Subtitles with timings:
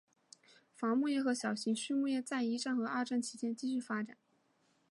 [0.73, 4.17] 伐木业和小型的畜牧业在一战和二战期间继续发展。